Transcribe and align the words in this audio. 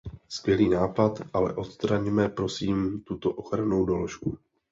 Skvělý 0.29 0.69
nápad, 0.69 1.21
ale 1.33 1.53
odstraňme, 1.53 2.29
prosím, 2.29 3.01
tuto 3.01 3.29
ochranou 3.31 3.85
doložku. 3.85 4.37